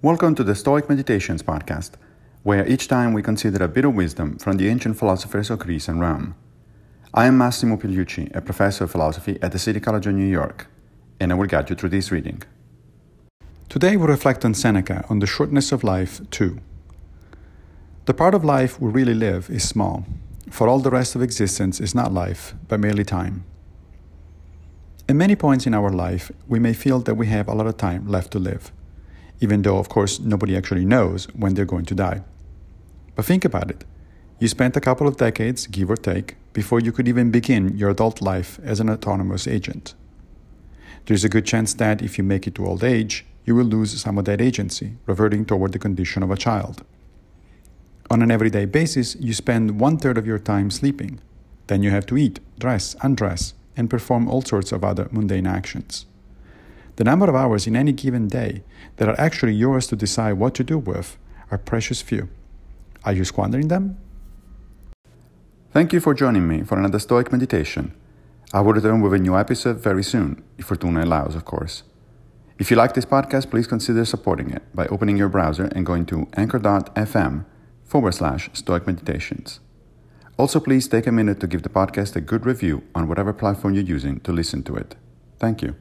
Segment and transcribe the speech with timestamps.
[0.00, 1.94] Welcome to the Stoic Meditations podcast,
[2.44, 5.88] where each time we consider a bit of wisdom from the ancient philosophers of Greece
[5.88, 6.36] and Rome.
[7.12, 10.68] I am Massimo Pigliucci, a professor of philosophy at the City College of New York,
[11.18, 12.44] and I will guide you through this reading.
[13.68, 16.60] Today we reflect on Seneca on the shortness of life, too.
[18.04, 20.06] The part of life we really live is small,
[20.48, 23.44] for all the rest of existence is not life, but merely time.
[25.08, 27.76] At many points in our life, we may feel that we have a lot of
[27.76, 28.70] time left to live,
[29.40, 32.22] even though, of course, nobody actually knows when they're going to die.
[33.14, 33.84] But think about it.
[34.38, 37.90] You spent a couple of decades, give or take, before you could even begin your
[37.90, 39.94] adult life as an autonomous agent.
[41.06, 44.00] There's a good chance that if you make it to old age, you will lose
[44.00, 46.84] some of that agency, reverting toward the condition of a child.
[48.10, 51.20] On an everyday basis, you spend one third of your time sleeping.
[51.66, 56.06] Then you have to eat, dress, undress, and perform all sorts of other mundane actions.
[56.98, 58.64] The number of hours in any given day
[58.96, 61.16] that are actually yours to decide what to do with
[61.48, 62.28] are precious few.
[63.04, 63.98] Are you squandering them?
[65.70, 67.94] Thank you for joining me for another Stoic meditation.
[68.52, 71.84] I will return with a new episode very soon, if Fortuna allows, of course.
[72.58, 76.04] If you like this podcast, please consider supporting it by opening your browser and going
[76.06, 77.44] to anchor.fm
[77.84, 79.60] forward slash stoic meditations.
[80.36, 83.74] Also, please take a minute to give the podcast a good review on whatever platform
[83.74, 84.96] you're using to listen to it.
[85.38, 85.76] Thank you.